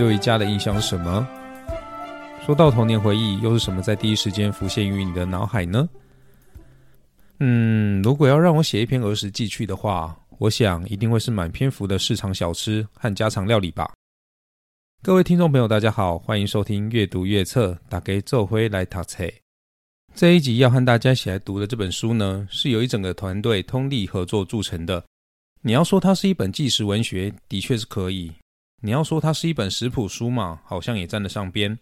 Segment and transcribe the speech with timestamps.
[0.00, 1.28] 对家的印象是什么？
[2.46, 5.86] 说到童年回忆，又是什么在第一时间浮现于你的脑海呢？
[7.38, 13.92] 嗯，如果要让我写一篇儿时记趣的话，我想一定会是满篇幅的市场小吃和家常料理吧。
[15.02, 19.24] 各位听众朋友，大家好，欢迎收听阅读阅测，打给奏辉来读册。
[20.14, 25.04] 这一集要和大家一起来读的这本书呢，是由一整个团队通力合作铸成的。
[25.60, 28.30] 你要说它是一本纪实文学，的确是可以；
[28.80, 31.78] 你要说它是一本食谱书嘛，好像也沾得上边。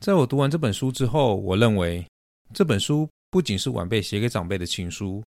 [0.00, 2.04] 在我读完这本书之后，我认为
[2.54, 5.22] 这本书不仅是晚辈写给长辈的情书，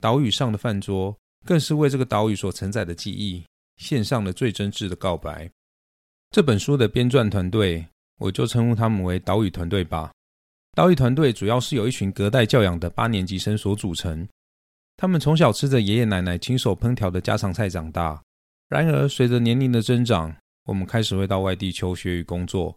[0.00, 3.44] 岛屿上的饭桌更是为这个岛屿所承载的记忆
[3.76, 5.50] 献上了最真挚的告白。
[6.30, 7.86] 这本书的编撰团队，
[8.18, 10.12] 我就称呼他们为岛屿团队吧。
[10.72, 14.28] 岛屿团队主要是由一群隔代教养的八年级生所组成，
[14.96, 18.22] 他们从小吃着爷爷奶奶亲手烹调的家常菜长大。
[18.68, 22.76] 然而，随着年龄的增长，我们开始会到外地求学与工作。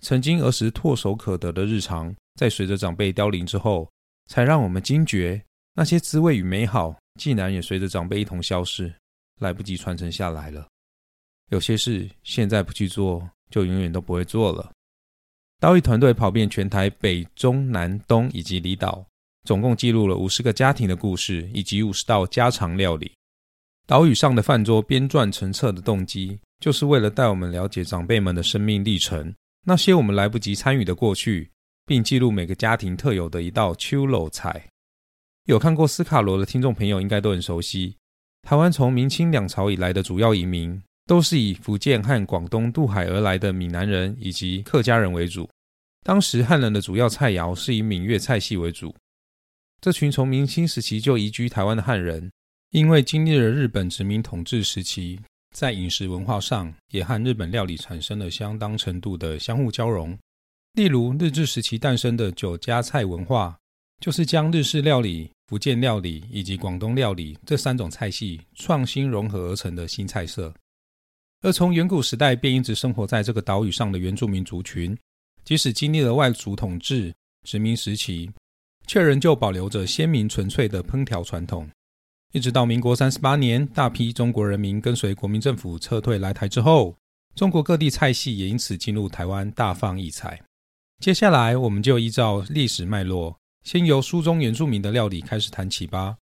[0.00, 3.90] 曾经儿时唾手可得的日常，在随着长辈凋零之后，
[4.28, 5.42] 才让我们惊觉
[5.74, 8.94] 那些滋味与美好，竟然也随着长辈一同消失，
[9.40, 10.68] 来不及传承下来了。
[11.50, 14.70] 有些事现在不去做，就永远都不会做了。
[15.58, 19.04] 刀艺团队跑遍全台北、中、南、东以及离岛，
[19.44, 23.10] 总共记录了五十个家庭的故事，以及五十道家常料理。
[23.86, 29.34] 岛屿上的饭桌编撰成册的动机，就是为了带我们了解长辈们的生命历程。
[29.66, 31.50] 那些我们来不及参与的过去，
[31.84, 34.68] 并记录每个家庭特有的一道秋楼菜。
[35.44, 37.94] 有看过斯卡罗的听众朋友应该都很熟悉。
[38.48, 45.46] 台湾从明清两朝以来的主要移民，都是以福建和广东渡海而来的闽南人以及客家人为主。
[46.02, 48.94] 当时汉人的主要菜肴是以闽粤菜系为主。
[49.82, 52.30] 这群从明清时期就移居台湾的汉人，
[52.74, 55.20] 因为经历了日本殖民统治时期。
[55.54, 60.18] 在饮食文化上，也和日本料理产生了相当程度的相互交融。
[60.72, 63.56] 例如，日治时期诞生的酒家菜文化，
[64.00, 70.52] 就是将日式料理、福建料理以及广东料理这三种菜系创新融合而成的新菜色。
[71.42, 74.98] 而从远古时代便一直生活在这个岛屿上的原住民族群，
[75.44, 77.14] 即使经历了外族统治、
[77.44, 78.28] 殖民时期，
[78.88, 81.70] 却仍旧保留着鲜明纯粹的烹调传统。
[82.34, 86.92] 一直到民国三十八年，大批中国人民跟随国民政府撤退来台之后，
[87.36, 90.42] 中国各地菜系也因此进入台湾大放异彩。
[90.98, 96.16] 接下来，我们就依照历史脉络，先由书中原住民的料理开始谈起吧。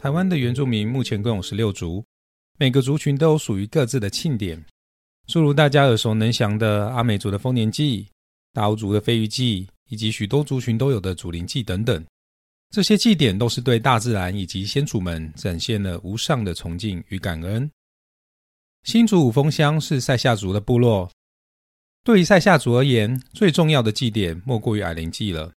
[0.00, 2.04] 台湾的原住民目前共有十六族，
[2.58, 4.64] 每个族群都有属于各自的庆典。
[5.28, 8.08] 诸如大家耳熟能详的阿美族的丰年祭、
[8.54, 12.02] 大欧族的飞鱼祭，以及许多族群都有的祖灵祭等等，
[12.70, 17.70] 这些祭典都是对大自然以及先祖们展现了无上的崇敬与感恩。
[18.84, 21.10] 新竹五峰乡是塞夏族的部落，
[22.02, 25.52] 对于塞夏族而言，最重要的祭典莫过于矮灵祭了。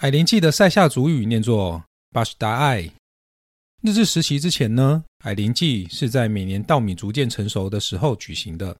[0.00, 2.90] 矮灵祭的塞夏族语念作巴什达艾。
[3.80, 8.76] 日治时期之前呢，矮灵祭是在每年稻米逐渐成熟的时候举行的。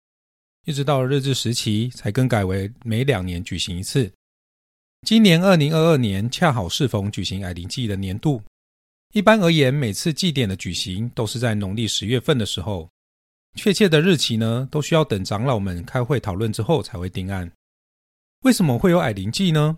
[0.65, 4.11] 一直到日治时期才更改为每两年举行一次。
[5.03, 8.41] 今年二零二二年恰好适逢举行矮灵祭的年度。
[9.13, 12.89] 一般而言，每次祭典的举行都是在农历十月份的时候，
[13.57, 17.51] 确切的日期呢，都需要等长老们开会讨论之后才会定案。
[18.45, 19.77] 为什么会有矮灵祭呢？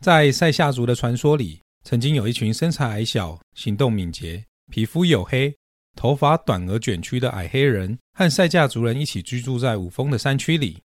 [0.00, 5.54] 在塞夏族的传说里，曾经有一群身材矮小、行动敏捷、皮肤黝黑。
[5.96, 10.78] 头发短而卷曲的矮黑人和塞夏族人一起居住在五峰的山区里。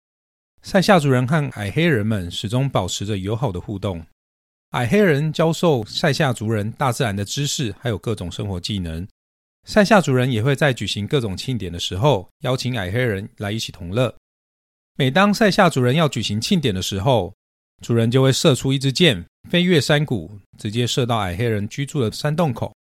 [0.61, 4.01] 塞夏族人和矮黑人们始终保持着友好的互动。
[4.69, 9.05] 矮黑人教授塞夏族人大自然的知识，还有各种生活技能。
[9.65, 14.15] 塞夏族人也会在举行各种庆典的时候，邀请矮黑人来一起同乐。
[14.95, 17.33] 每当塞夏族人要举行庆典的时候，
[17.83, 22.73] 族人就会射出一支箭，飞越山谷，直接射到矮黑人居住的山洞口。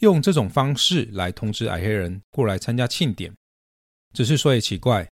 [0.00, 3.32] 用这种方式来通知矮黑人过来参加庆典，
[4.14, 5.08] 只是说也奇怪，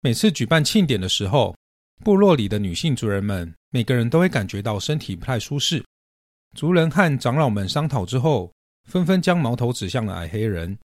[0.00, 1.56] 每次举办庆典的时候，
[2.04, 5.84] 部落里的女性族人们每个人都会感觉到身体不太舒适。
[6.54, 8.52] 族人和长老们商讨之后，
[8.84, 10.78] 纷纷将矛头指向了矮黑人，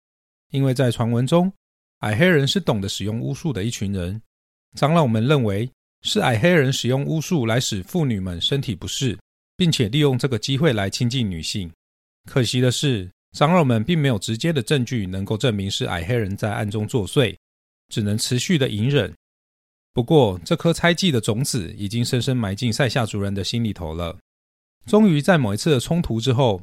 [0.51, 1.53] 因为在传闻中，
[1.99, 4.21] 矮黑人是懂得使用巫术的一群人。
[4.77, 5.71] 长老们认为
[6.03, 9.19] 是矮黑人使用巫术来使妇女们身体不适，
[9.57, 11.71] 并且利用这个机会来亲近女性。
[12.25, 13.11] 可惜的是。
[13.33, 17.33] 长老们并没有直接的证据能够证明是矮黑人在暗中作祟，
[17.91, 19.13] 只能持续的隐忍。
[19.93, 24.17] 不过，这颗猜忌的种子已经深深埋进塞夏族人的心里头了。
[24.87, 26.63] 终于在某一次的冲突之后，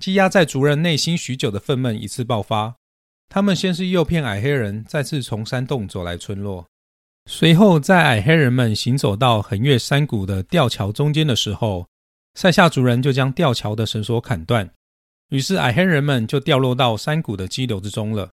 [0.00, 2.76] 积压在族人内心许久的愤懑一次爆发。
[3.28, 6.66] 他们先是诱骗矮黑人再次从山洞走来村落，
[7.26, 11.86] 随后在矮黑人们行走到横越山谷的吊桥中间的时候，
[12.34, 14.70] 塞夏族人就将吊桥的绳索砍断，
[15.28, 18.30] 于是矮黑人们就掉落到山谷的激流之中了。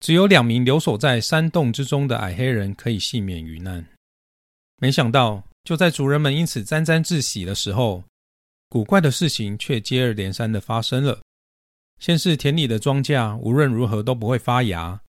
[0.00, 3.84] 只有两名留守在山洞之中的矮黑人可以幸免于难。
[4.76, 8.04] 没想到，就在族人们因此沾沾自喜的时候，
[8.68, 11.20] 古怪的事情却接二连三的发生了。
[11.98, 15.00] 先是田里的庄稼无论如何都不会发芽，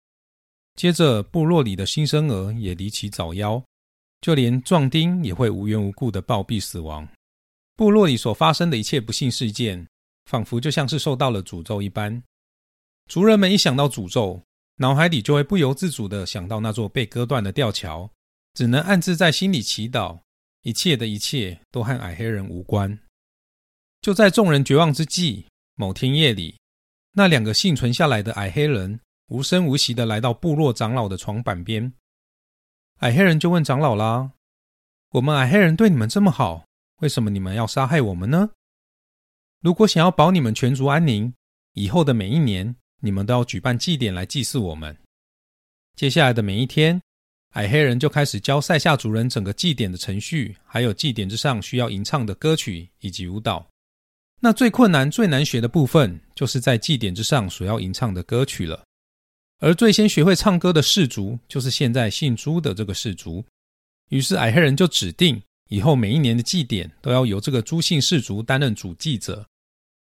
[0.76, 3.64] 接着部落里的新生儿也离奇早夭，
[4.22, 7.08] 就连壮丁也会无缘无故的暴毙死亡。
[7.76, 9.88] 部落里所发生的一切不幸事件，
[10.26, 12.24] 仿佛就像是受到了诅咒一般。
[13.08, 14.42] 族人们一想到诅咒，
[14.82, 18.10] 脑海里就会不由自主的想到那座被割断的吊桥，
[18.54, 20.22] 只能暗自在心里祈祷，
[20.62, 22.98] 一切的一切都和矮黑人无关。
[24.02, 25.46] 就在众人绝望之际，
[25.76, 26.58] 某天夜里，
[27.12, 28.98] 那两个幸存下来的矮黑人
[29.28, 31.92] 无声无息的来到部落长老的床板边，
[33.00, 34.32] 矮黑人就问长老啦
[35.12, 36.66] ：“我们矮黑人对你们这么好，
[37.02, 38.52] 为什么你们要杀害我们呢？
[39.60, 41.34] 如果想要保你们全族安宁，
[41.74, 44.96] 以后的每一年。”你们都要举办祭典来祭祀我们。
[45.96, 47.02] 接下来的每一天，
[47.52, 53.68] 矮黑人就开始教塞夏族人整个祭典的程序，还有祭典之上需要吟唱的歌曲以及舞蹈。
[54.42, 58.84] 那最困难、最难学的部分，就是在祭典之上所要吟唱的歌曲了。
[59.60, 63.44] 而最先学会唱歌的氏族，就是现在姓朱的这个氏族。
[64.08, 69.46] 于是矮黑人就指定，以后每一年的祭典都要由这个朱姓氏族担任主祭者，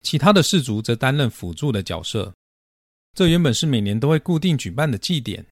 [0.02, 2.34] 其他的氏族则担任辅助的角色。
[3.16, 5.46] 这原本是每年都会固定举办的祭典，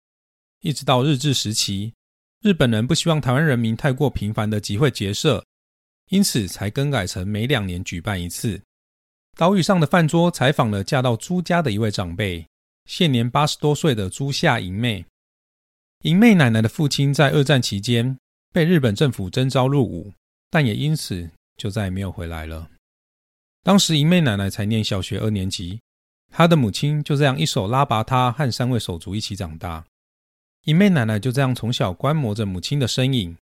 [0.61, 1.95] 一直到日治时期，
[2.43, 5.43] 日本人不希望台湾人民太过频繁的集会结社，
[6.11, 8.61] 因此才更改成每两年举办一次。
[9.35, 12.47] 岛屿上的饭桌采访了嫁到朱家的一位长辈，
[12.85, 15.03] 现年八十多岁的朱夏银妹。
[16.03, 18.19] 银妹奶奶的父亲在二战期间
[18.53, 20.13] 被日本政府征召入伍，
[20.51, 22.69] 但也因此就再也没有回来了。
[23.63, 25.81] 当时银妹奶奶才念小学二年级。
[26.37, 29.85] 他的母亲就这样一手拉拔他，和三位手足一起长大。
[30.65, 33.37] 银妹奶奶就这样从小观摩着母亲的身影，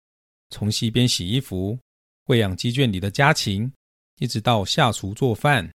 [0.50, 1.78] 从溪边洗衣服、
[2.26, 3.72] 喂养鸡圈里的家禽，
[4.18, 5.70] 一直到下厨做饭。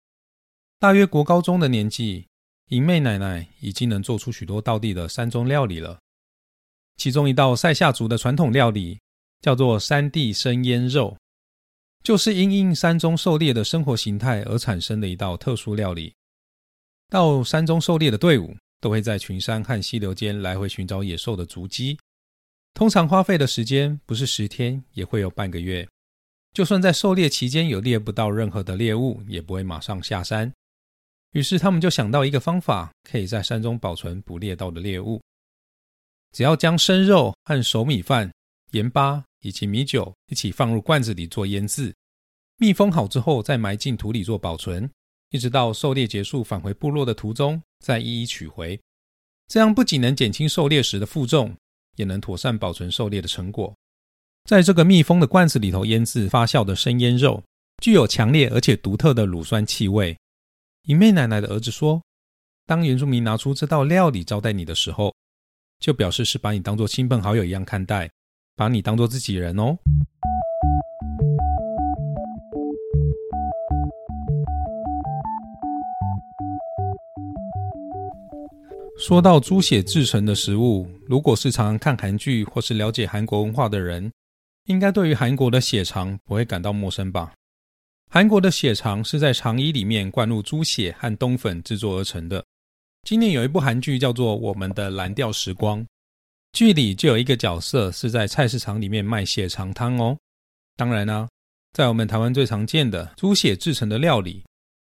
[0.80, 2.26] 大约国高中的年纪，
[2.70, 6.00] 银妹奶奶已经能做出许多道地的山中料理了。
[6.96, 8.98] 其中一道塞夏族的传统料理
[9.42, 11.18] 叫做山地生腌肉，
[12.04, 16.14] 就是因应山中狩猎的生活形态而产生的一道特殊料理。
[17.12, 22.00] 到山中狩猎的队伍都会在群山和溪流间来回寻找野兽的足迹，
[22.74, 25.86] 通常花费的时间不是十天，也会有半个月。
[26.54, 30.50] 就算在狩猎期间有猎不到任何的猎物，也不会马上下山。
[31.34, 35.22] 于是他们就想到一个方法，可以在山中保存捕猎到的猎物。
[36.32, 38.32] 只要将生肉和熟米饭、
[38.72, 41.94] 盐巴以及米酒一起放入罐子里做腌制，
[42.58, 44.90] 密封好之后再埋进土里做保存。
[45.32, 48.80] 一直到狩猎结束，返回部落的途中，再一一取回。
[49.48, 51.56] 这样不仅能减轻狩猎时的负重，
[51.96, 53.74] 也能妥善保存狩猎的成果。
[54.44, 57.42] 在这个密封的罐子里头腌制发酵的生腌肉，
[57.82, 60.18] 具有强烈而且独特的乳酸气味。
[60.88, 62.02] 银妹奶奶的儿子说
[62.66, 65.14] ：“当原住民拿出这道料理招待你的时候，
[65.80, 68.10] 就表示是把你当做亲朋好友一样看待，
[68.56, 69.78] 把你当做自己人哦。”
[79.02, 84.12] 说到猪血制成的食物，如果是常常看韩剧或是了解韩国文化的人，
[84.66, 87.34] 应该对于韩国的血肠不会感到陌生吧？
[88.12, 92.46] 韩国的血肠是在肠衣里面灌入猪血和冬粉制作而成的。
[93.02, 95.82] 今年有一部韩剧叫做《我们的蓝调时光》，
[96.54, 100.16] 剧里就有一个角色是在菜市场里面卖血肠汤哦。
[100.76, 101.28] 当然呢，
[101.74, 104.44] 在我们台湾最常见的猪血制成的料理，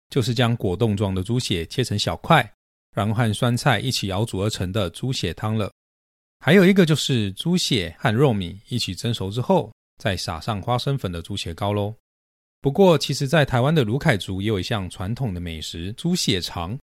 [0.09, 2.51] 就是将果冻状的猪血切成小块。
[2.97, 5.71] 然后和酸菜一起熬煮而成的猪血汤了。
[6.41, 11.95] 还有一个就是猪血和肉米一起蒸熟之后，再撒上花生粉的猪血糕喽。
[12.62, 16.76] 不过，其实，在台湾的卢凯族也有一项传统的美食——猪血肠。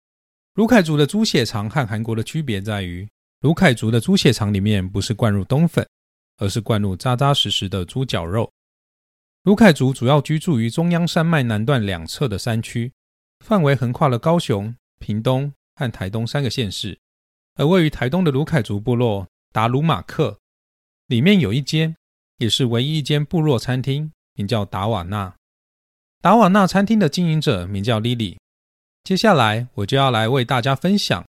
[0.54, 3.08] 卢凯族的猪血肠和韩国的区别在于，
[3.40, 5.86] 卢凯族的猪血肠里面不是灌入冬粉，
[6.36, 8.52] 而是灌入扎扎实实的猪脚肉。
[9.44, 12.92] 卢凯族主要居住于中央山脉南段两侧的山区，
[13.40, 15.52] 范围横跨了高雄、屏东。
[15.82, 16.96] 和台东三个县市，
[17.56, 20.38] 而位于台东的卢凯族部落达鲁马克
[21.08, 21.96] 里面有一间，
[22.38, 25.34] 也是唯一一间部落餐厅，名叫达瓦纳。
[26.20, 28.36] 达瓦纳餐厅的经营者名叫 Lily。
[29.02, 31.26] 接下来，我就要来为大家分享，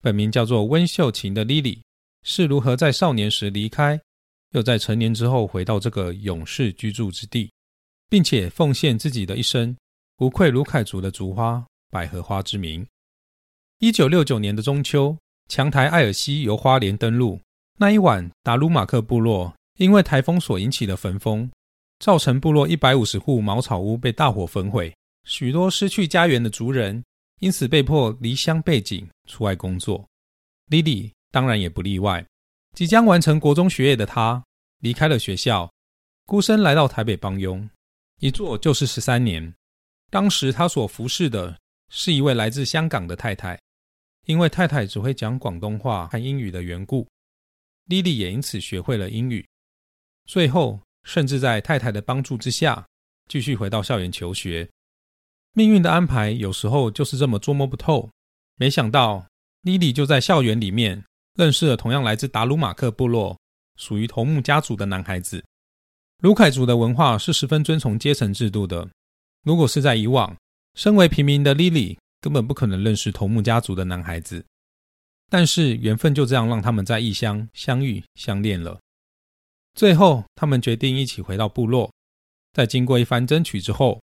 [0.00, 1.80] 本名叫做温秀琴的 Lily
[2.22, 4.00] 是如何在少年时离开，
[4.52, 7.50] 又在成年之后回到这个勇士居住之地，
[8.08, 9.76] 并且奉献自己的一生，
[10.18, 12.86] 无愧卢凯族的族花百合花之名。
[13.78, 15.18] 一九六九年的中秋，
[15.48, 17.38] 强台艾尔西由花莲登陆。
[17.76, 21.50] 那一晚，达鲁马克部落因为台风所引起的焚风，
[21.98, 27.04] 造成部落一百五十户茅草屋被大火焚毁，许多失去家园的族人
[27.40, 30.02] 因此被迫离乡背井出外工作。
[30.68, 32.24] 莉莉当然也不例外。
[32.74, 34.42] 即将完成国中学业的她，
[34.80, 35.70] 离开了学校，
[36.24, 37.68] 孤身来到台北帮佣，
[38.20, 39.52] 一做就是十三年。
[40.10, 41.58] 当时她所服侍的
[41.90, 43.58] 是一位来自香港的太太，
[44.26, 47.06] 因为太太只会讲广东话和英语的缘故。
[47.86, 49.46] 莉莉也因此学会了英语，
[50.26, 52.86] 最后甚至在太太的帮助之下，
[53.28, 54.68] 继续回到校园求学。
[55.52, 58.10] 命运的安排有时候就是这么捉摸不透。
[58.56, 59.26] 没想到，
[59.62, 61.04] 莉莉就在校园里面
[61.34, 63.38] 认识了同样来自达鲁马克部落、
[63.76, 65.44] 属于头目家族的男孩子。
[66.18, 68.88] 卢凯族的文化是十分遵从阶层制度的。
[69.44, 70.36] 如果是在以往，
[70.74, 74.44] 身为平民的莉莉根本不可能认识头目家族的男孩子。
[75.30, 78.80] 但是缘分就这样让他们在异乡相遇相恋了。
[79.76, 81.88] 最后，他们决定一起回到部落。
[82.52, 84.02] 在经过一番争取之后，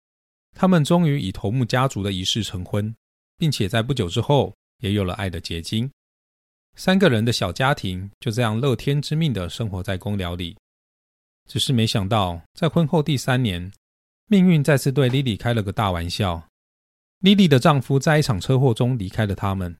[0.55, 2.95] 他们终于以头目家族的仪式成婚，
[3.39, 5.91] 并且在不久之后也有了爱的结晶。
[6.77, 10.55] 三个人的小家庭就这样乐天知命的生活在公寮里。
[11.49, 13.73] 只是没想到，在婚后第三年，
[14.27, 16.50] 命运再次对莉莉开了个大玩笑。
[17.21, 19.77] 莉莉的丈夫在一场车祸中离开了他们。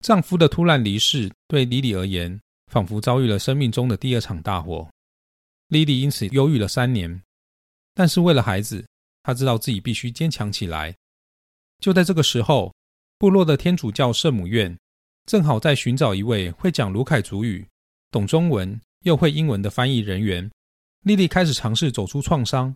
[0.00, 4.88] 丈夫的突然离世，对莉莉而言，仿佛遭遇了生命中的第二场大火。
[5.68, 7.22] 莉莉因此忧郁了三年，
[7.94, 8.82] 但是为了孩子，
[9.22, 10.94] 她知道自己必须坚强起来。
[11.80, 12.74] 就在这个时候，
[13.18, 14.74] 部落的天主教圣母院
[15.26, 17.66] 正好在寻找一位会讲卢凯族语、
[18.10, 20.50] 懂中文又会英文的翻译人员。
[21.02, 22.74] 莉莉开始尝试走出创伤，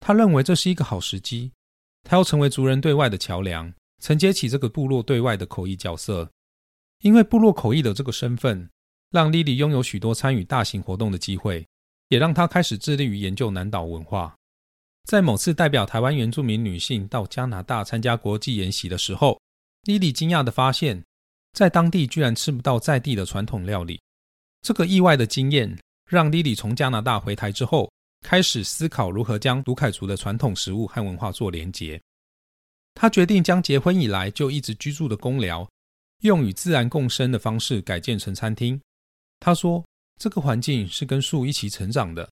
[0.00, 1.52] 她认为这是一个好时机，
[2.04, 6.30] 她要成为族人对外的桥梁，承接起这个部落对外的口译角色。
[7.00, 8.70] 因为部落口译的这个身份，
[9.10, 11.66] 让莉莉拥有许多参与大型活动的机会，
[12.08, 14.34] 也让她开始致力于研究南岛文化。
[15.04, 19.38] 在某次代表台湾原住民女性到加拿大参加国际研习的时候，
[19.82, 21.04] 莉莉惊讶地发现，
[21.52, 24.00] 在当地居然吃不到在地的传统料理。
[24.62, 27.92] 这个意外的经验让莉莉从加拿大回台之后，
[28.24, 32.00] 开始思考如何将卢凯族的传统食物和文化做连结。
[32.94, 35.68] 他决定将结婚以来就一直居住的公寮。
[36.22, 38.80] 用与自然共生的方式改建成餐厅。
[39.40, 39.84] 他说
[40.18, 42.26] ：“这个环境是跟树一起成长的，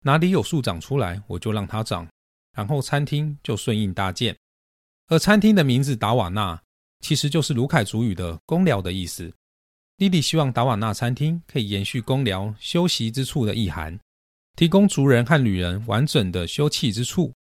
[0.00, 2.08] 哪里有树长出来，我就让它长，
[2.56, 4.34] 然后餐厅就顺应搭建。
[5.08, 6.58] 而餐厅的名字达瓦纳，
[7.00, 9.30] 其实就是卢凯族语的公寮的意思。
[9.98, 14.00] 莉莉希望达瓦纳餐厅可以延续公寮休息之处的意涵，
[14.56, 17.32] 提供族人和旅人完整的休憩之处，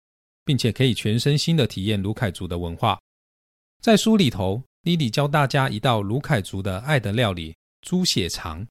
[0.45, 3.00] 并且可以全身心的体验卢凯族的文化。
[3.81, 8.66] 在书里头。”莉莉教大家一道卢凯族的爱的料理——猪血肠。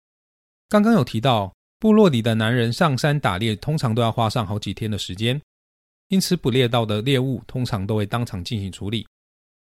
[0.67, 5.41] 刚刚有提到，部落里的男人上山打猎，通常都要花上好几天的时间，
[6.09, 9.07] 因此捕猎到的猎物通常都会当场进行处理。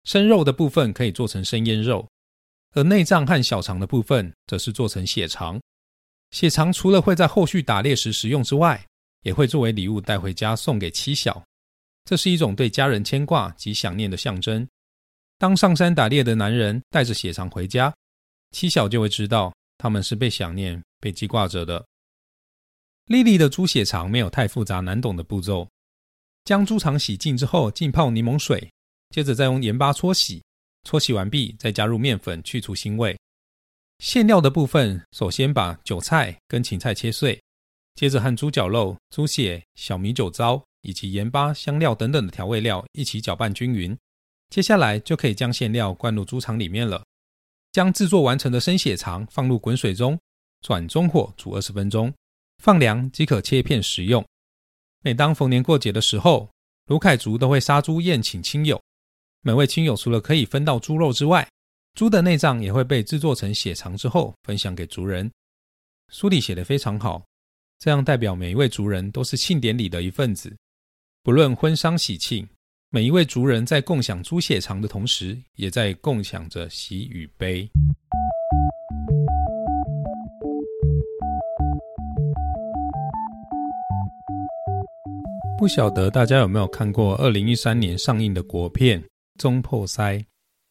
[0.04, 2.08] 生肉的部分可以做成生腌肉，
[2.72, 5.60] 而内脏和小肠的部分则是做成血肠。
[6.30, 8.84] 血肠除了会在后续打猎时食用之外，
[9.22, 11.42] 也会作为礼物带回家送给妻小，
[12.04, 14.66] 这是一种对家人牵挂及想念的象征。
[15.38, 17.92] 当上山打猎的男人带着血肠回家，
[18.52, 21.84] 妻小就会知道他们是被想念、被记挂着的。
[23.06, 25.68] 莉莉的猪血肠没有太复杂难懂的步骤，
[26.44, 28.70] 将猪肠洗净之后浸泡柠檬水，
[29.10, 30.42] 接着再用盐巴搓洗，
[30.84, 33.18] 搓洗完毕再加入面粉去除腥味。
[34.00, 37.38] 馅料的部分，首先把韭菜跟芹菜切碎，
[37.94, 43.94] 接着和猪脚肉、猪血、小米酒糟以及盐巴、香料等等的调味料一起搅拌均匀。
[44.48, 47.04] 接下来就可以将馅料灌入猪肠里面了，
[47.72, 50.18] 将制作完成的生血肠放入滚水中，
[50.62, 52.10] 转中火煮二十分钟，
[52.56, 54.24] 放凉即可切片食用。
[55.02, 56.48] 每当逢年过节的时候，
[56.86, 58.80] 卢凯族都会杀猪宴请亲友，
[59.42, 61.46] 每位亲友除了可以分到猪肉之外，
[61.94, 65.30] 猪的内脏也会被制作成血肠之后分享给族人。
[66.08, 67.22] 书里写的非常好，
[67.78, 70.56] 这样代表每一位族人都是庆典里的一份子，
[71.22, 72.48] 不论婚丧喜庆。
[72.92, 77.70] 每一位族人在共享猪血肠的同时，也在共享着喜与悲。
[85.56, 89.00] 不晓得大家有没有看过二零一三年上映的国片
[89.38, 90.16] 《中破塞》？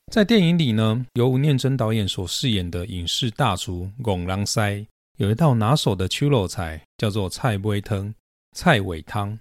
[0.09, 4.83] 在电影里呢，由吴念真导演所饰演的影视大厨龚郎塞，
[5.17, 8.11] 有一道拿手的秋肉菜，叫做菜尾汤。
[8.57, 9.37] 菜尾汤，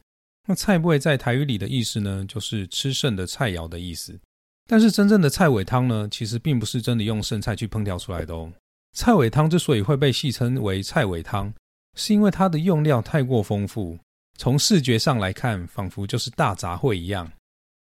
[0.47, 4.21] 那菜尾在台语里的意思呢，就是吃剩的菜肴的意思。
[4.67, 8.53] 但是真正的菜尾汤呢，其实并不是真的用剩菜去烹调出来的哦。
[8.93, 11.51] 菜尾汤之所以会被戏称为菜尾汤，
[11.97, 13.99] 是因为它的用料太过丰富。
[14.37, 17.33] 从视觉上来看，仿佛就是大杂烩一样，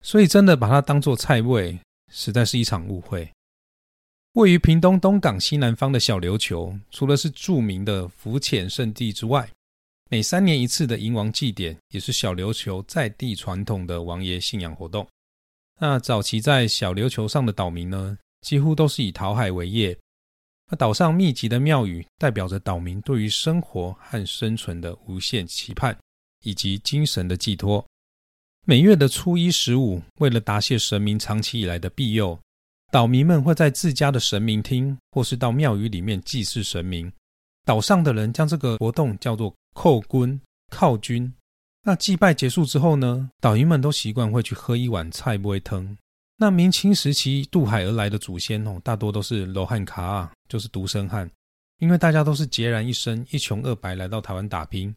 [0.01, 1.77] 所以真的把它当做菜味，
[2.12, 3.30] 实在是一场误会。
[4.34, 9.50] 位于屏东东港西南方的小琉球，除了是著名的浮潜圣地之外，
[10.10, 15.08] 每三年一次的迎王祭典，也是小琉球在地传统的王爷信仰活动。
[15.80, 19.98] 那早期在小琉球上的岛民呢，几乎都是以讨海为业。
[20.70, 25.98] 那岛上密集的庙宇，代表着岛民对于生活和生存的无限期盼。
[26.44, 27.86] 以及精神的寄托。
[28.70, 32.38] 每月的初一、十五，为了答谢神明长期以来的庇佑，
[32.92, 37.10] 岛民们会在自家的神明厅，或是到庙宇里面祭祀神明。
[37.64, 40.38] 岛上的人将这个活动叫做“叩君”，
[40.70, 41.34] 靠君。
[41.86, 45.98] 那祭拜结束之后呢，岛民们都习惯会去喝一碗菜龟汤。
[46.36, 51.32] 那明清时期渡海而来的祖先哦，大多都是罗汉卡啊，就是独生汉，
[51.80, 54.94] 因为大家都是孑然一身、一穷二白来到台湾打拼。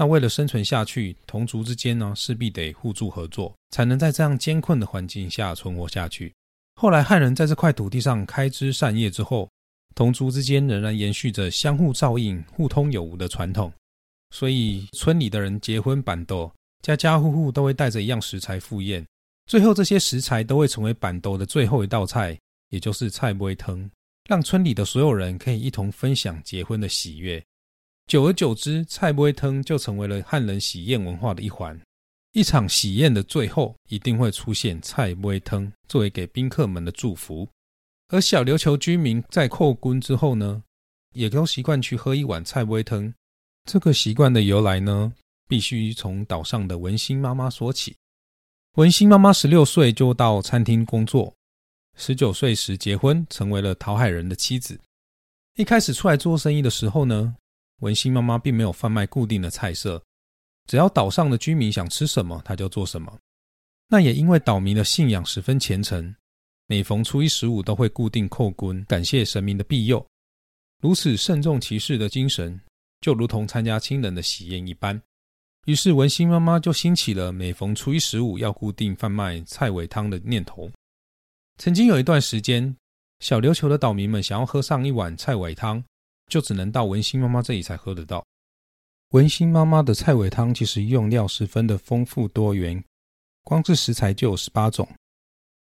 [0.00, 6.32] 那为了生存下去，同族之间呢势必得互助合作，才能在这样艰困的环境下存活下去。
[6.76, 9.50] 后来汉人在这块土地上开枝散叶之后，
[9.96, 13.72] 同族之间仍然延续着相互照应、互通有无的传统。
[14.30, 16.48] 所以村里的人结婚板豆，
[16.80, 19.04] 家家户户都会带着一样食材赴宴，
[19.46, 22.38] 最后这些食材都会成为板豆的最后一道菜，
[22.68, 23.90] 也就是菜不会汤，
[24.28, 27.42] 让村里的所有人可以一同分享结婚的喜悦。
[28.08, 31.78] 久而久之，菜粿汤就成为了汉人喜宴文化的一环。
[32.32, 37.46] 一场喜宴的最后，一定会出现菜粿汤，作为给宾客们的祝福。
[38.08, 40.62] 而小琉球居民在叩君之后呢，
[41.12, 43.12] 也都习惯去喝一碗菜粿汤。
[43.66, 45.12] 这个习惯的由来呢，
[45.46, 47.94] 必须从岛上的文心妈妈说起。
[48.76, 51.34] 文心妈妈十六岁就到餐厅工作，
[51.94, 54.80] 十九岁时结婚，成为了讨海人的妻子。
[55.56, 57.36] 一开始出来做生意的时候呢。
[57.80, 60.02] 文心妈妈并没有贩卖固定的菜色，
[60.66, 63.16] 只要岛上的居民想吃什么，她就做什么。
[63.88, 66.14] 那也因为岛民的信仰十分虔诚，
[66.66, 70.04] 每逢初一十五都会固定叩棍，感谢神明的庇佑。
[70.80, 72.60] 如此慎重其事的精神，
[73.00, 75.00] 就如同参加亲人的喜宴一般。
[75.66, 80.70] 于是文心妈妈就兴起了每逢初一十五要固定贩卖菜尾汤的念头。
[81.58, 82.76] 曾经有一段时间，
[83.20, 85.82] 小琉球的岛民们想要喝上一碗菜尾汤。
[86.28, 88.24] 就只能到文心妈妈这里才喝得到。
[89.10, 92.84] 文心妈妈的菜尾汤其实用料十分的丰富多元，
[93.42, 94.86] 光是食材就有十八种：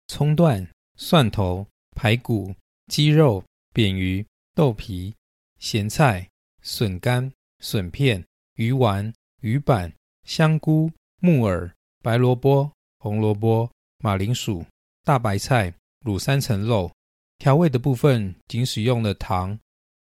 [0.08, 2.54] 葱段、蒜头、排骨、
[2.88, 5.16] 鸡肉、扁鱼、豆皮、
[5.60, 6.28] 咸菜、
[6.62, 8.22] 笋干、笋片、
[8.56, 9.94] 鱼丸、鱼板、
[10.26, 14.66] 香菇、木耳、白萝卜、红萝卜、马铃薯、
[15.06, 16.92] 大白菜、卤三层肉。
[17.38, 19.58] 调味的部分仅使用了糖。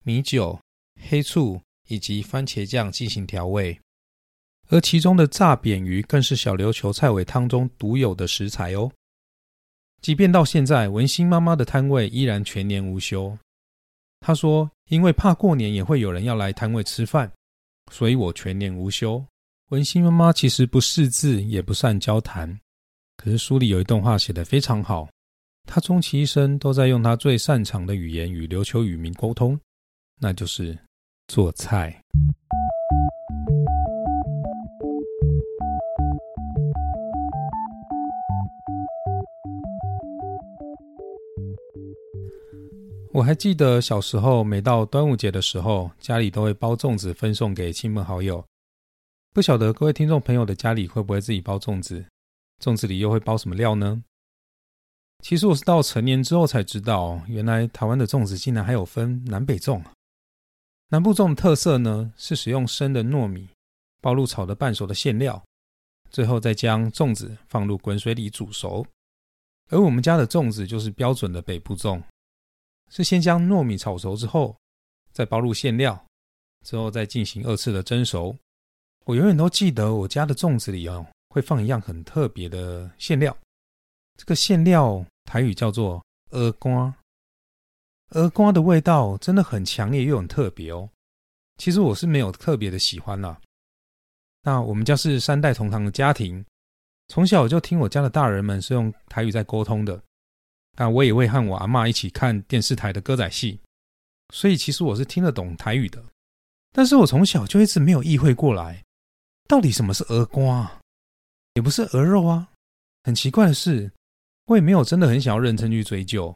[0.07, 0.59] 米酒、
[1.09, 3.75] 黑醋以及番茄酱进行调味，
[4.69, 8.91] 而其中的炸扁鱼更是小琉球菜尾汤中独有的食材哦。
[10.03, 13.35] 即便到现在，文心妈妈的摊位依然全年无休。
[14.19, 17.31] 她说：“因为怕过年也会有人要来摊位吃饭，
[17.91, 19.25] 所以我全年无休。”
[19.71, 22.59] 文心妈妈其实不识字，也不善交谈，
[23.17, 25.09] 可是书里有一段话写得非常好。
[25.65, 29.59] 她终其一生都在用她最擅长的语言与琉球渔民沟通。
[30.19, 30.77] 那就是
[31.27, 32.01] 做菜。
[43.11, 48.43] 我还记得小时候，每到端午节的时候，家里都会包粽子分送给亲朋好友。
[49.33, 52.05] 不晓得各位听众朋友的家里会不会自己包粽子？
[52.61, 54.03] 粽子里又会包什么料呢？
[55.23, 59.81] 其实我是到成年之后才知道，原来台湾的粽子竟然还有分南北粽。
[60.89, 63.49] 南部粽的特色呢，是使用生的糯米
[64.01, 65.43] 包入炒的半熟的馅料，
[66.11, 68.85] 最后再将粽子放入滚水里煮熟。
[69.69, 72.01] 而我们家的粽子就是标准的北部粽，
[72.91, 74.55] 是先将糯米炒熟之后，
[75.11, 76.05] 再包入馅料，
[76.63, 78.37] 之后再进行二次的蒸熟。
[79.05, 83.35] 我永远都记得我家的粽子里哦，会放一样很特别的馅料，
[84.17, 86.93] 这个馅料台语叫做鹅瓜。
[88.11, 90.89] 鹅瓜的味道真的很强烈又很特别哦。
[91.57, 93.39] 其实我是没有特别的喜欢啦，
[94.43, 96.45] 那我们家是三代同堂的家庭，
[97.07, 100.01] 从小就听我家的大人们是用台语在沟通的。
[100.77, 103.59] 那我也会和我阿妈一起看电视台的歌仔戏，
[104.33, 106.03] 所以其实我是听得懂台语的。
[106.73, 108.83] 但是我从小就一直没有意会过来，
[109.47, 110.81] 到底什么是鹅瓜，
[111.53, 112.49] 也不是鹅肉啊。
[113.03, 113.89] 很奇怪的是，
[114.47, 116.35] 我也没有真的很想要认真去追究。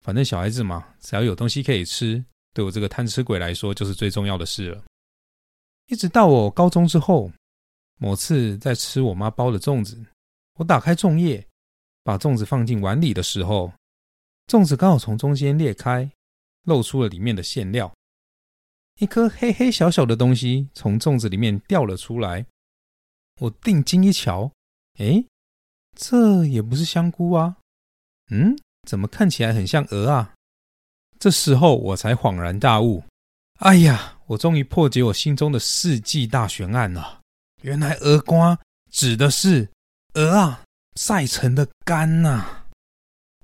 [0.00, 4.82] 反正小孩子嘛，只要有东西可以吃，对我这个贪吃鬼来说就是最重要的事了。
[5.86, 7.30] 一直到我高中之后，
[7.98, 9.98] 某次在吃我妈包的粽子，
[10.54, 11.46] 我打开粽叶。
[12.02, 13.70] 把粽子放进碗里的时候，
[14.46, 16.10] 粽子刚好从中间裂开，
[16.64, 17.92] 露出了里面的馅料。
[18.98, 22.44] 一颗黑黑小小的东西从粽子里面掉了出来。
[23.38, 24.50] 我定睛一瞧，
[24.98, 25.22] 哎，
[25.94, 27.58] 这也不是香菇啊，
[28.30, 28.56] 嗯，
[28.90, 30.34] 怎么看起来很像鹅啊？
[31.20, 33.00] 这时候我才恍然大悟，
[33.60, 37.20] 哎呀，我终于破解我心中的世纪大悬案了。
[37.62, 38.58] 原来鹅瓜
[38.90, 39.68] 指的是
[40.14, 40.64] 鹅啊！
[40.96, 42.44] 晒成的干呐，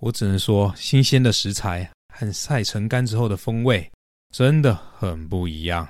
[0.00, 3.88] 我只能说，新鲜的食材和晒成干之后的风味
[4.34, 5.88] 真的很不一样。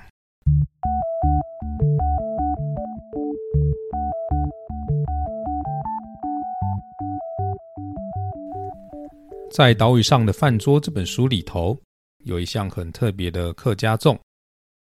[9.49, 11.79] 在《岛屿上的饭桌》这本书里头，
[12.25, 14.19] 有一项很特别的客家粽，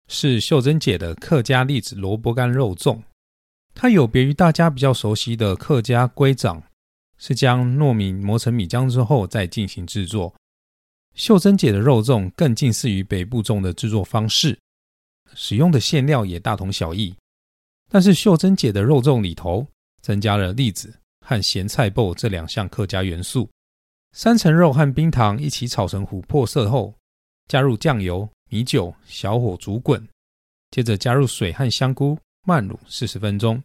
[0.09, 3.00] 是秀珍姐的客家栗子萝卜干肉粽。
[3.74, 6.62] 它有别于大家比较熟悉的客家龟掌，
[7.18, 10.35] 是将糯米磨成米浆之后再进行制作。
[11.14, 14.59] 秀珍姐的肉粽更近似于北部粽的制作方式，
[15.35, 17.14] 使用的馅料也大同小异。
[17.90, 19.64] 但是秀珍姐的肉粽里头
[20.00, 23.48] 增加了栗子和咸菜脯这两项客家元素，
[24.16, 26.94] 三层肉和冰糖一起炒成琥珀色后，
[27.48, 30.09] 加入酱油、米酒，小火煮滚，
[30.70, 32.16] 接着加入水和香菇。
[32.46, 33.62] 慢卤四十分钟，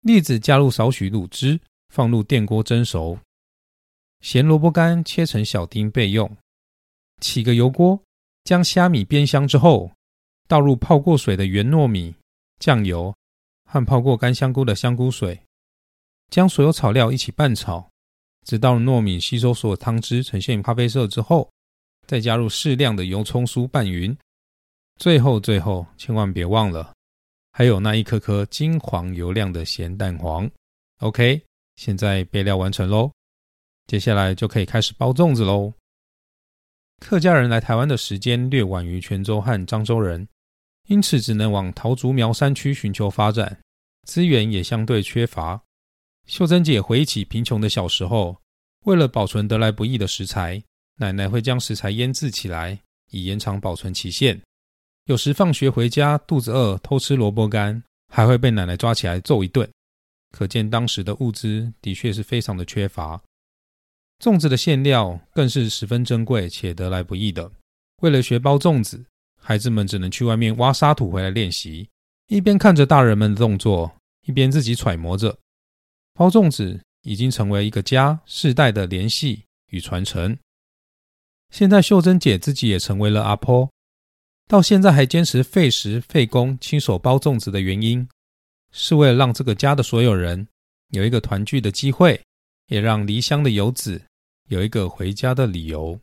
[0.00, 3.16] 栗子加入少许卤汁，放入电锅蒸熟。
[4.20, 6.28] 咸萝卜干切成小丁备用。
[7.20, 8.02] 起个油锅，
[8.42, 9.92] 将虾米煸香之后，
[10.48, 12.12] 倒入泡过水的圆糯米、
[12.58, 13.14] 酱油
[13.64, 15.40] 和泡过干香菇的香菇水，
[16.28, 17.88] 将所有草料一起拌炒，
[18.46, 21.50] 直到糯米吸收所有汤汁，呈现咖啡色之后，
[22.06, 24.16] 再加入适量的油葱酥拌匀。
[24.98, 26.94] 最后，最后千万别忘了。
[27.52, 30.48] 还有那一颗颗金黄油亮的咸蛋黄
[31.00, 31.42] ，OK，
[31.74, 33.10] 现在备料完成喽，
[33.88, 35.72] 接下来就可以开始包粽子喽。
[37.00, 40.26] 客家人来台湾的时间略晚于泉州和漳州人，
[40.86, 43.58] 因此只能往桃竹苗山区寻求发展，
[44.04, 45.60] 资源也相对缺乏。
[46.26, 48.36] 秀珍姐回忆起贫穷的小时候，
[48.84, 50.60] 为了保存得来不易的食材，
[50.96, 52.76] 奶奶会将食材腌制起来，
[53.10, 54.40] 以延长保存期限。
[55.04, 57.80] 有时放学回家肚子饿，偷吃萝卜干，
[58.12, 59.68] 还会被奶奶抓起来揍一顿。
[60.32, 63.20] 可见当时的物资的确是非常的缺乏。
[64.18, 67.48] 粽子的馅料更是十分珍贵且得来不易的。
[68.02, 69.02] 为了学包粽子，
[69.40, 71.88] 孩子们只能去外面挖沙土回来练习，
[72.26, 73.90] 一边看着大人们的动作，
[74.26, 75.38] 一边自己揣摩着。
[76.16, 80.34] 包粽子已经成为一个家世代的联系与传承。
[81.50, 83.70] 现在秀珍姐自己也成为了阿婆。
[84.48, 88.08] 到现在还坚持费时费工亲手包粽子的原因，
[88.72, 90.48] 是为了让这个家的所有人
[90.92, 92.18] 有一个团聚的机会，
[92.68, 94.00] 也让离乡的游子
[94.48, 96.00] 有一个回家的理由。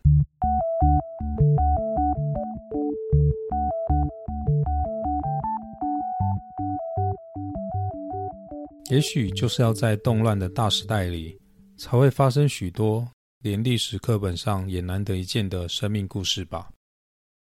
[8.89, 11.39] 也许就是要在动乱的大时代里，
[11.77, 16.69] 才会发生许多连历史课本上也难得一见的生命故事吧。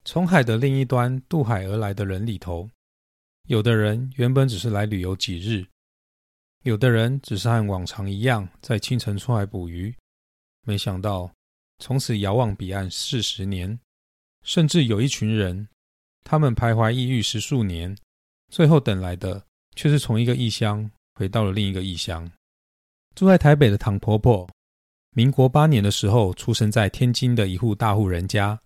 [0.04, 2.68] 从海的另一端渡海而来的人里头，
[3.48, 5.66] 有的人原本只是来旅游几日，
[6.62, 9.94] 有的人只是和往常一样在清晨出海捕鱼，
[10.66, 11.32] 没想到
[11.78, 13.78] 从此遥望彼岸四十年，
[14.42, 15.66] 甚至有一群人，
[16.22, 17.96] 他们徘徊异域十数年，
[18.52, 19.42] 最后等来的
[19.74, 22.30] 却是从一个异乡回到了另一个异乡。
[23.14, 24.48] 住在台北的唐婆婆，
[25.10, 28.58] 民国八年的时候出生在天津的一户大户人家。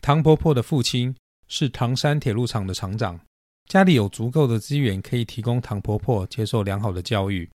[0.00, 1.14] 唐婆婆的父亲
[1.48, 3.20] 是唐山铁路厂的厂长，
[3.68, 7.48] 家里有足够的资源可以提供唐婆婆接受良好的教育。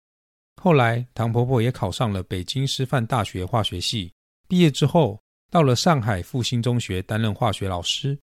[0.60, 4.12] 后来，唐婆婆也考上了北京师范大学化学系，
[4.48, 8.18] 毕业之后到了上海复兴中学担任化学老师。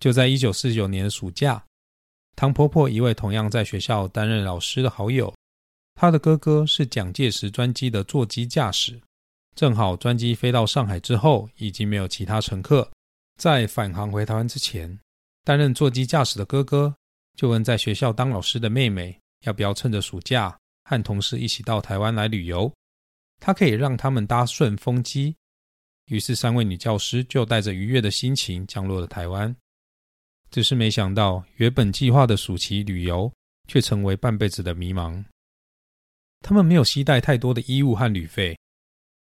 [0.00, 1.64] 就在一九四九年的暑假，
[2.36, 5.34] 唐婆婆一位同样在学校担任老师的好友，
[5.94, 9.00] 她的哥哥是蒋介石专机的座机驾驶，
[9.54, 12.90] 正好专机飞到上海之后，已经没有其他乘客。
[13.36, 14.98] 在返航回台湾之前，
[15.44, 16.94] 担任座机驾驶的哥哥
[17.36, 22.72] 就问在学校当老师的妹妹要不要趁着暑假和同事一起到台湾来旅游，
[23.40, 25.34] 他可以让他们搭顺风机。
[26.06, 29.54] 于是三位女教师就带着愉悦的心情降落了台湾。
[30.54, 33.28] 只是没想到，原本计划的暑期旅游
[33.66, 35.24] 却成为半辈子的迷茫。
[36.42, 38.56] 他们没有携带太多的衣物和旅费，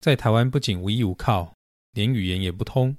[0.00, 1.54] 在台湾不仅无依无靠，
[1.92, 2.96] 连语言也不通，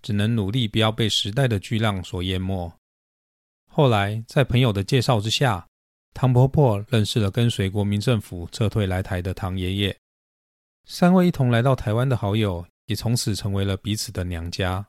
[0.00, 2.72] 只能努力不要被时代的巨浪所淹没。
[3.70, 5.68] 后来，在朋友的介绍之下，
[6.14, 9.94] 唐婆婆认识了跟随国民政府撤退来台的唐爷爷。
[10.86, 14.88] 三位一同来到台湾的好友，也从此成为了彼此的娘家。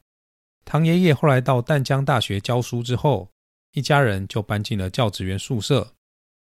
[0.66, 3.30] 唐爷爷后来到淡江大学教书之后，
[3.74, 5.94] 一家人就搬进了教职员宿舍。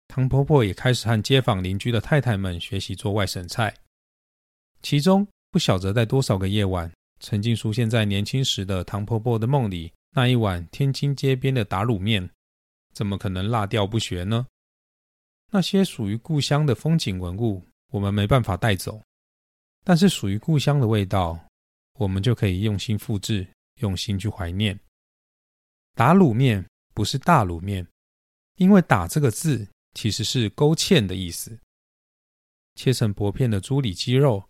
[0.08, 3.74] 唐婆婆也开始和街坊邻居的太太们学习做外省菜，
[4.82, 12.30] 其中不晓得在多少个夜晚，曾经出现在年轻时的唐婆婆的梦里，那一碗天津街边的打卤面，
[12.94, 14.46] 怎么可能落掉不学呢？
[15.50, 19.02] 那些属于故乡的风景文物，我们没办法带走，
[19.86, 21.40] 但是属于故乡的味道，
[22.00, 23.48] 我们就可以用心复制，
[23.82, 24.80] 用心去怀念。
[25.94, 27.86] 打卤面不是大卤面，
[28.56, 29.68] 因为“打”这个字。
[29.94, 31.60] 其实是勾芡的意思。
[32.76, 34.42] 切成薄片的猪里脊肉，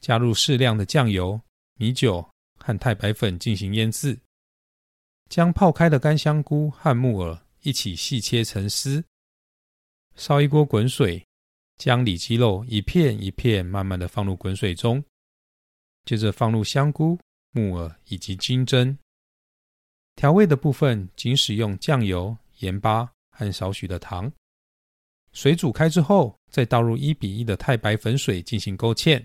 [0.00, 1.40] 加入适量的酱油、
[1.76, 4.18] 米酒和太白粉进行腌制。
[5.28, 9.04] 将泡开的干香菇和木耳一起细切成丝。
[10.16, 11.24] 烧一锅滚水，
[11.76, 15.04] 将里脊肉一片一片慢慢的放入滚水中，
[16.04, 17.16] 接着放入香菇、
[17.52, 18.98] 木耳以及金针。
[20.16, 24.30] 调味的部分仅使用酱油、盐巴和少许的糖。
[25.32, 29.24] 水煮开之后，再倒入一比一的太白粉水进行勾芡，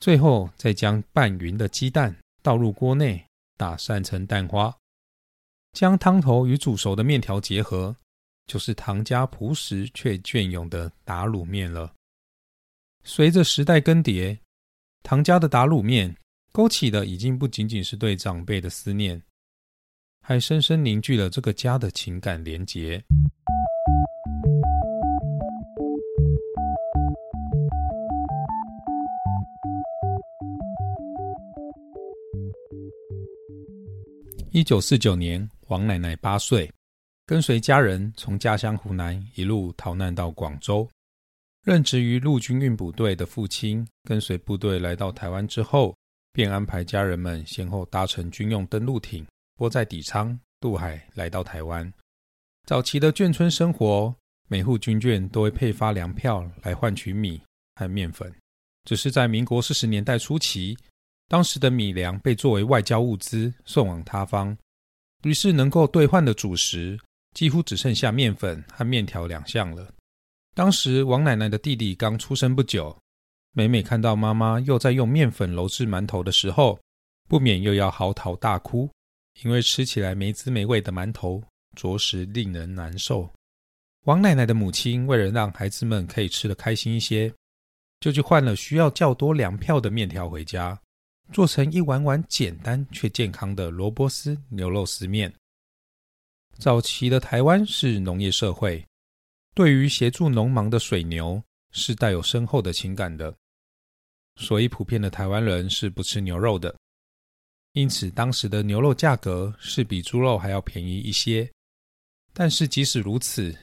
[0.00, 4.74] 最后再将拌匀的鸡蛋倒入锅内，打散成蛋花，
[5.72, 7.94] 将汤头与煮熟的面条结合，
[8.46, 11.92] 就是唐家朴实却隽永的打卤面了。
[13.02, 14.38] 随着时代更迭，
[15.02, 16.16] 唐家的打卤面
[16.58, 19.22] 勾起的已经不仅仅是对长辈的思念，
[20.20, 23.00] 还深深凝聚了这个家的情感连结。
[34.50, 36.68] 一九四九年，王奶奶八岁，
[37.24, 40.88] 跟随家人从家乡湖南一路逃难到广州。
[41.62, 45.96] 任职于陆军运补队的父亲，跟随部队来到台湾之后，
[46.32, 51.92] 便安排家人们先后搭乘军用登陆艇，泊在底舱渡海来到台湾。
[52.66, 54.14] 早期的眷村生活，
[54.48, 57.40] 每户军眷都会配发粮票来换取米
[57.76, 58.32] 和面粉。
[58.84, 60.76] 只是在民国四十年代初期。
[61.30, 64.56] 当时的米粮被作为外交物资送往他方，
[65.24, 66.98] 于是能够兑换的主食
[67.34, 69.92] 几乎只剩下面粉和面条两项了。
[70.54, 72.98] 当时王奶奶的弟弟刚出生不久，
[73.52, 76.78] 每每看到妈妈又在用面粉揉制馒头的时候，
[77.28, 78.90] 不免又要嚎啕大哭，
[79.42, 81.42] 因为吃起来没滋没味的馒头
[81.76, 83.28] 着实令人难受。
[84.04, 87.32] 王奶奶的母亲为了让孩子们可以吃得开心一些，
[88.00, 90.78] 就去换了需要较多粮票的面条回家。
[91.30, 95.30] 做成一碗碗简单却健康的萝卜丝牛肉丝面。
[96.56, 98.82] 早期的台湾是农业社会，
[99.54, 103.34] 对于协助农忙的水牛是带有深厚的情感的，
[104.36, 106.74] 所以普遍的台湾人是不吃牛肉的。
[107.72, 111.48] 因此，当时的牛肉价格是比猪肉还要便宜一些。
[112.32, 113.54] 但是即使如此，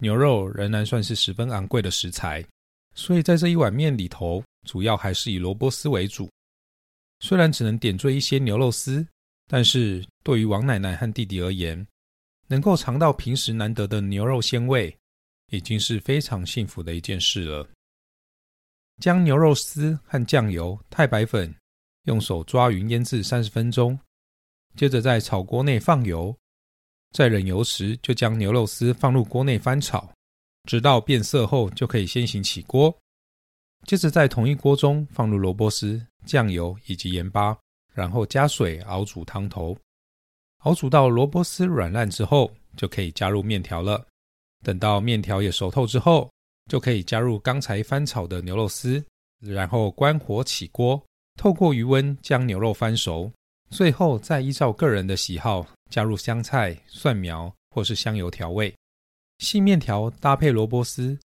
[0.00, 2.44] 牛肉仍然算是十分昂贵的食材，
[2.94, 6.30] 所以在这一碗面里头，主要还是以萝卜丝为主。
[7.20, 9.06] 虽然只能点缀一些牛肉丝，
[9.46, 11.86] 但是对于王奶奶和弟弟而言，
[12.48, 14.94] 能够尝到平时难得的牛肉鲜味，
[15.52, 17.68] 已经是非常幸福的一件事了。
[19.00, 21.54] 将牛肉丝和酱油、太白粉
[22.04, 23.98] 用手抓匀腌制三十分钟，
[24.76, 26.34] 接着在炒锅内放油，
[27.12, 30.12] 在冷油时就将牛肉丝放入锅内翻炒，
[30.64, 32.96] 直到变色后就可以先行起锅。
[33.86, 37.58] 接着在同一锅中放入萝卜丝、酱油以及盐巴，
[37.92, 39.76] 然后加水熬煮汤头。
[40.58, 44.06] 熬煮到萝卜丝软烂之后，就可以加入面条了。
[44.62, 46.30] 等到面条也熟透之后，
[46.70, 49.04] 就可以加入刚才翻炒的牛肉丝，
[49.40, 51.02] 然后关火起锅，
[51.36, 53.30] 透过余温将牛肉翻熟。
[53.70, 58.74] 最后再依照个人的喜好加入香菜、蒜苗或是香油调味。
[59.38, 61.18] 细面条搭配萝卜丝，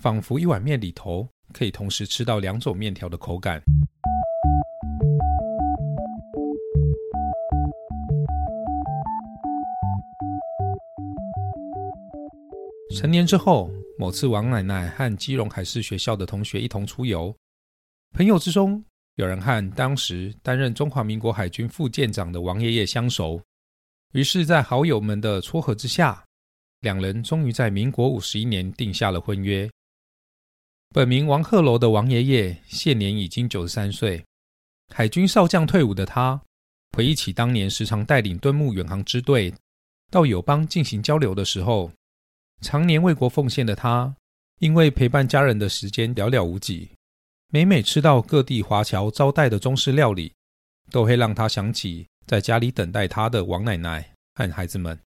[0.00, 1.28] 仿佛一碗面里头。
[1.52, 3.62] 可以同时吃到两种面条的口感。
[12.94, 17.34] 成年之后，某次王奶奶和基隆海事学校的同学一同出游，
[18.14, 23.40] 朋友之中有人和当时担任中华民国海军副舰长的王爷爷相熟，
[24.12, 26.22] 于是，在好友们的撮合之下，
[26.80, 29.68] 两人终于在民国五十一年定下了婚约。
[30.90, 34.22] 本名王鹤楼的王爷爷现年已经九十三岁，
[34.94, 36.40] 海军少将退伍的他，
[36.92, 39.52] 回忆起当年时常带领敦睦远航支队
[40.10, 41.90] 到友邦进行交流的时候，
[42.62, 44.14] 常年为国奉献的他，
[44.60, 46.88] 因为陪伴家人的时间寥寥无几，
[47.48, 50.32] 每每吃到各地华侨招待的中式料理，
[50.90, 54.98] 都会让他想起在家里等待他的王奶奶和孩子们，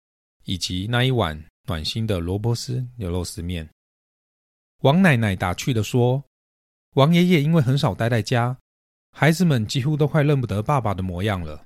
[0.43, 3.67] 以及那一碗暖心的萝卜丝牛肉丝面。
[4.81, 6.21] 王奶奶打趣地说
[6.95, 8.55] ：“王爷爷因为很少待在家，
[9.11, 11.63] 孩子们几乎都快认不得爸爸的模样了。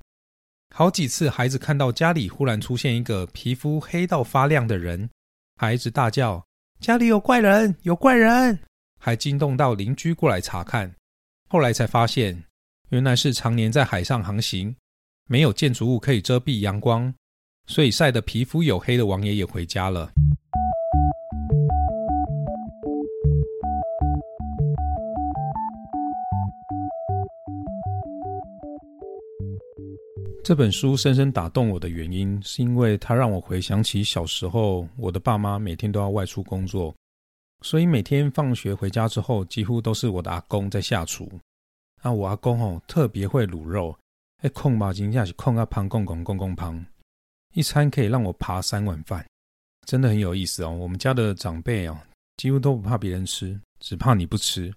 [0.73, 5.09] 好几次，孩子看到家里忽然出现一个皮肤黑到发亮的人，
[5.61, 6.41] 孩子大叫
[6.79, 8.57] ：‘家里有怪人，有怪人！’
[8.97, 10.89] 还惊动到邻居过来查看。
[11.49, 12.41] 后来才发现，
[12.91, 14.73] 原来是常年在海上航行，
[15.27, 17.13] 没有建筑物可以遮蔽阳光，
[17.67, 20.09] 所以晒得皮肤黝黑的王爷也回家了。”
[30.49, 36.91] 这本书深深打动我的原因，是因为它让我回想起小时候，我的爸妈每天都要外出工作，
[37.61, 41.31] 所以每天放学回家之后，几乎都是我的阿公在下厨。
[42.01, 43.95] 那我阿公哦，特别会卤肉，
[44.41, 46.83] 哎，控吧，今天是控啊，胖公公公公胖，
[47.53, 49.23] 一餐可以让我扒三碗饭，
[49.85, 50.71] 真的很有意思哦。
[50.71, 51.95] 我们家的长辈哦，
[52.37, 54.73] 几乎都不怕别人吃，只怕你不吃。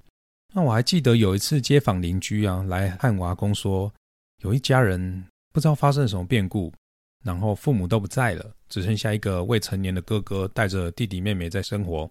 [0.52, 3.90] 那我还记得有一次街坊邻居啊来和我阿公说，
[4.42, 5.24] 有一家人。
[5.52, 6.72] 不知道发生了什么变故，
[7.24, 12.10] 然后父母都不在了，只剩下一个未成年的哥哥带着弟弟妹妹在生活。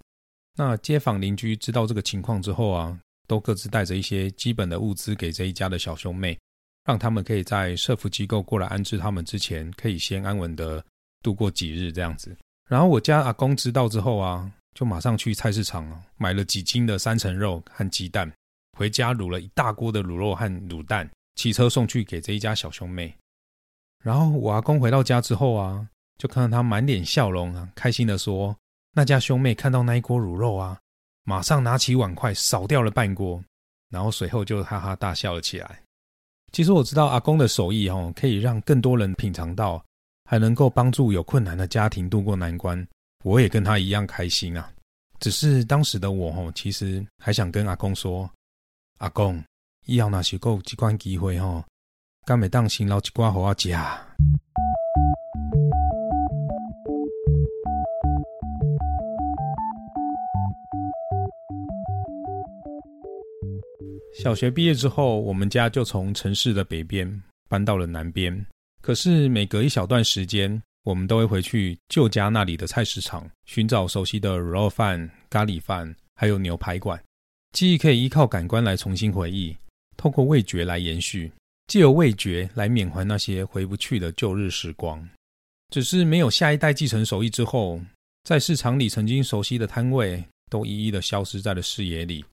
[0.55, 6.37] 那街坊邻居知道这个情况之后啊，都各自带着一些基本的物资给这一家的小兄妹，
[6.85, 10.83] 让他们可以在社福机构过来安置他们之前，可以先安稳的
[11.23, 12.35] 度过几日这样子。
[12.69, 18.31] 然后我家阿公知道之后啊，就马上去菜市场买了几斤的三层肉和鸡蛋，
[18.77, 23.13] 回家卤了一大锅的卤肉和卤蛋，骑车送去给这一家小兄妹。
[24.01, 25.87] 然后我阿公回到家之后啊，
[26.17, 28.55] 就看到他满脸笑容啊，开心的说
[28.93, 30.77] ：“那家兄妹看到那一锅卤肉啊，
[31.23, 33.43] 马上拿起碗筷扫掉了半锅，
[33.89, 35.81] 然后随后就哈哈大笑了起来。”
[36.51, 39.81] 其实我知道阿公的手艺哦，可以让更多人品尝到，
[40.25, 42.85] 还能够帮助有困难的家庭度过难关。
[43.23, 44.69] 我也跟他一样开心啊。
[45.19, 48.29] 只是当时的我哦，其实还想跟阿公说
[48.97, 49.41] ：“阿公，
[49.85, 51.63] 以后那是够机关机会哦。”
[52.23, 53.69] 敢会当先捞一寡互我食。
[64.13, 68.45] 小学毕业之后，我们家就从城市的北边搬到了南边。
[68.81, 77.01] 可是每隔一小段时间，我们都会回去旧家那里的菜市场，寻找熟悉的卤肉饭、咖喱饭，还有牛排馆。
[77.51, 79.57] 记忆可以依靠感官来重新回忆，
[79.97, 81.31] 透过味觉来延续。
[81.67, 85.07] 借由味觉来缅怀那些回不去的旧日时光，
[85.69, 87.79] 只是没有下一代继承手艺之后，
[88.23, 92.25] 在市场里曾经熟悉的摊位都一一的消失在了视野里，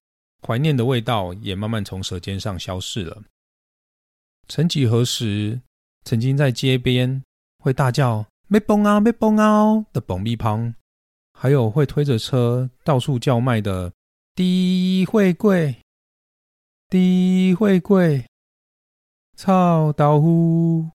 [0.46, 3.22] 怀念的味道也慢慢从舌尖上消逝了。
[4.48, 5.60] 曾几何时，
[6.04, 7.22] 曾经在街边
[7.62, 10.74] 会大叫“没崩啊，没崩啊”的蹦米旁，
[11.34, 13.92] 还有会推着车到处叫卖的
[14.34, 15.76] “低会贵，
[16.88, 18.24] 低会贵”。
[19.38, 20.90] 臭豆腐、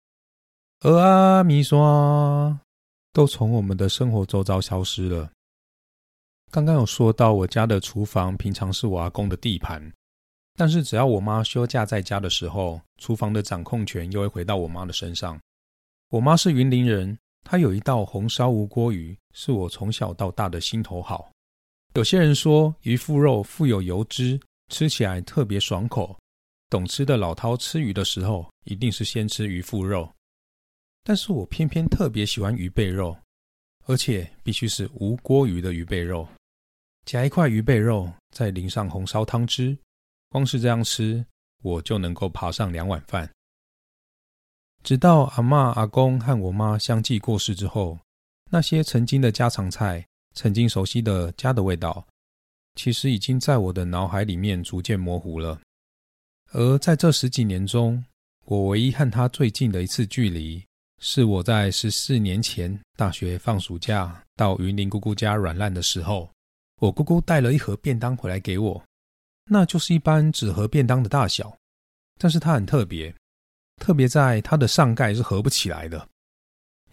[0.78, 1.76] 蚵仔米线
[3.12, 5.28] 都从我们的生活周遭消失了。
[6.48, 9.92] 刚刚有说到，我家的厨房平常是我阿公的地盘，
[10.54, 15.36] 但是只要我妈休假在家的时候，厨房的掌控权又会回到我妈的身上。
[16.10, 21.28] 我妈是云林人，她有一道红烧无锅鱼，是我从小到大的心头好。
[21.94, 26.16] 有些人说，鱼腹肉富有油脂，吃起来特别爽口。
[26.70, 30.10] 懂吃的老饕吃鱼的时候，一定是先吃鱼腹肉，
[31.02, 33.16] 但是我偏偏特别喜欢鱼背肉，
[33.86, 36.28] 而且必须是无锅鱼的鱼背肉，
[37.06, 39.76] 夹一块鱼背肉，再淋上红烧汤汁，
[40.28, 41.24] 光是这样吃，
[41.62, 43.28] 我就能够爬上两碗饭。
[44.82, 47.98] 直到阿妈、阿公和我妈相继过世之后，
[48.50, 52.06] 那些曾经的家常菜，曾经熟悉的家的味道，
[52.74, 55.58] 其实已经在我的脑海里面逐渐模糊了。
[56.52, 58.02] 而在这十几年中，
[58.46, 60.64] 我唯一和他最近的一次距离，
[60.98, 66.30] 是我在十四年前大学放暑假到云林姑姑家软烂的时候，
[66.80, 68.82] 我姑姑带了一盒便当回来给我，
[69.44, 71.54] 那就是一般纸盒便当的大小，
[72.16, 73.14] 但是它很特别，
[73.76, 76.08] 特别在它的上盖是合不起来的，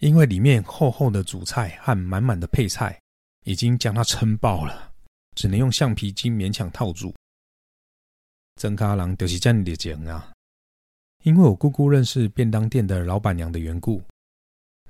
[0.00, 3.00] 因为里面厚厚的主菜和满满的配菜
[3.44, 4.92] 已经将它撑爆了，
[5.34, 7.14] 只能用橡皮筋勉强套住。
[8.56, 10.32] 曾卡郎就是这样的讲啊。
[11.24, 14.02] 因为我姑姑认识便当店的老板娘的缘故，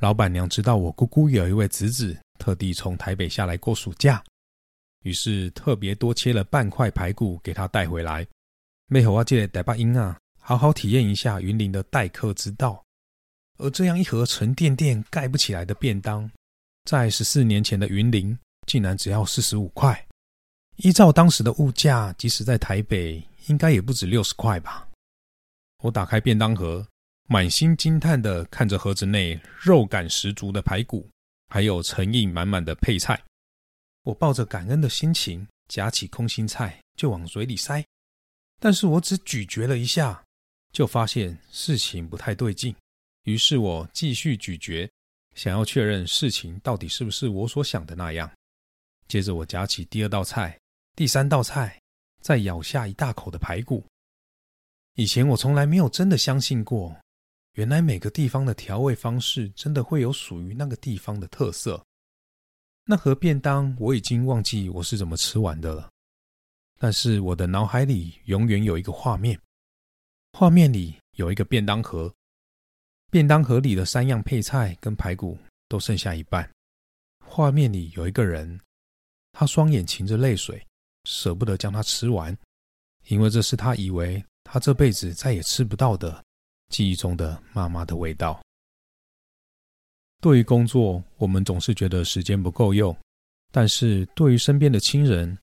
[0.01, 4.23] 老板娘知道我姑姑有一位侄子特地从台北下来过暑假，
[5.03, 8.27] 于是特别多切了半块排骨给他带回来。
[8.89, 12.83] 没和我借台北音啊，好好体验一下云林的待客之道。
[13.59, 16.31] 而这样一盒沉甸甸盖不起来的便当，
[16.85, 20.07] 在十四年前的云林竟然只要四十五块，
[20.77, 24.89] 依照当时的物价，即使在台北，应该也不止六十块吧。
[25.83, 26.87] 我打开便当盒，
[27.29, 31.09] 满心惊叹的看着盒子内肉感十足的排骨，
[31.49, 33.23] 还有诚意满满的配菜。
[34.03, 37.85] 我抱着感恩的心情，夹起空心菜就往嘴里塞。
[38.59, 40.25] 但是我只咀嚼了一下，
[40.73, 42.75] 就发现事情不太对劲。
[43.25, 44.89] 于是我继续咀嚼，
[45.35, 48.31] 想要确认事情到底是不是我所想的那样。
[49.09, 50.59] 接着我夹起第二道菜、
[50.95, 51.81] 第三道菜，
[52.27, 53.87] 再咬下一大口的排骨。
[54.95, 56.93] 以前我从来没有真的相信过，
[57.53, 61.81] 原来每个地方的调味方式真的会有属于那个地方的特色。
[62.85, 65.89] 那盒便当我已经忘记我是怎么吃完的了，
[66.81, 69.41] 但是我的脑海里永远有一个画面，
[70.33, 72.13] 画面里有一个便当盒，
[73.09, 76.51] 便当盒里的三样配菜跟排骨都剩下一半，
[77.25, 78.61] 画面里有一个人，
[79.31, 80.61] 他双眼噙着泪水，
[81.07, 82.37] 舍不得将它吃完，
[83.07, 84.23] 因为这是他以为。
[84.49, 86.25] 他这辈子再也吃不到的
[86.69, 88.41] 记忆中的妈妈的味道。
[90.21, 92.95] 对于工作，我们总是觉得时间不够用；
[93.51, 95.37] 但是对于身边的亲人，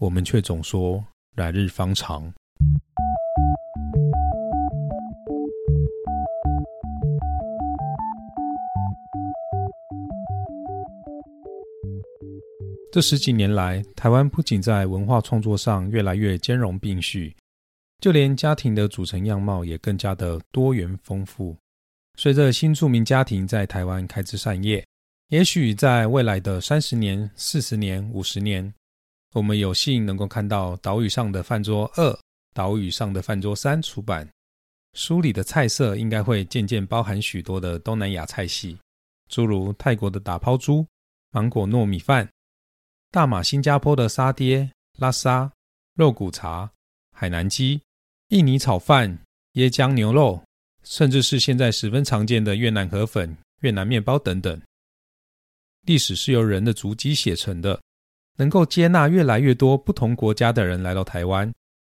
[0.00, 1.04] 我们却总说
[1.34, 2.32] 来日方长。
[12.96, 17.36] 这十几年来，台湾不仅在文化创作上越来越兼容并蓄。
[18.00, 21.54] 就连家庭的组成样貌也更加的多元丰富。
[22.16, 24.82] 随着新住民家庭在台湾开枝散叶，
[25.28, 28.72] 也许在未来的三十年、四十年、五十年，
[29.34, 32.10] 我们有幸能够看到《岛屿上的饭桌二》
[32.54, 34.26] 《岛屿上的饭桌三》出版。
[34.94, 38.78] 书里的菜色应该会渐渐包含许多的东南亚菜系，
[39.28, 40.86] 诸如泰国的打抛猪、
[41.32, 42.26] 芒果糯米饭、
[43.10, 45.50] 大马新加坡的沙爹、拉沙、
[45.94, 46.70] 肉骨茶、
[47.12, 47.80] 海南鸡。
[48.30, 49.16] 印尼炒饭、
[49.52, 50.42] 椰浆牛肉，
[50.82, 54.60] 甚至是现在十分常见的越南河粉、越南面包等等。
[55.86, 57.80] 历史是由人的足迹写成的，
[58.36, 61.54] 能够接纳越来越多不同国家的人来到台湾，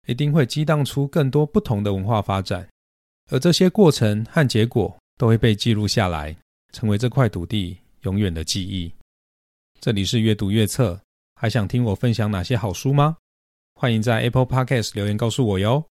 [0.08, 2.68] 一定会激荡出更多不同的文化发展。
[3.30, 6.36] 而这些过程和结果都会被记录下来，
[6.72, 8.92] 成为这块土地永远的记忆。
[9.86, 11.00] 这里是阅读越测，
[11.36, 13.18] 还想听我分享哪些好书吗？
[13.76, 15.86] 欢迎在 Apple Podcast 留言告诉我哟。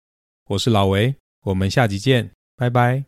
[0.48, 1.14] 我是老维，
[1.44, 3.04] 我们下集见，拜拜。